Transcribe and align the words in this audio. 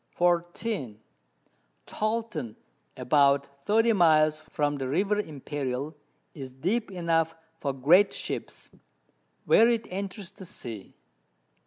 24. 0.17 0.97
Tolten, 1.85 2.55
about 2.97 3.63
30 3.65 3.93
Miles 3.93 4.39
from 4.49 4.77
the 4.79 4.87
River 4.89 5.19
Imperial, 5.19 5.95
is 6.33 6.51
deep 6.51 6.89
enough 6.89 7.35
for 7.59 7.71
great 7.71 8.11
Ships, 8.11 8.71
where 9.45 9.69
it 9.69 9.85
enters 9.91 10.31
the 10.31 10.45
Sea. 10.45 10.95